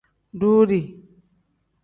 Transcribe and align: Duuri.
Duuri. 0.39 0.81